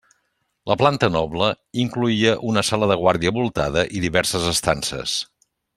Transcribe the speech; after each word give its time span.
La 0.71 0.77
planta 0.81 1.09
noble 1.15 1.49
incloïa 1.83 2.33
una 2.53 2.65
sala 2.71 2.89
de 2.93 2.99
guàrdia 3.05 3.37
voltada 3.39 3.87
i 3.99 4.03
diverses 4.07 4.53
estances. 4.57 5.19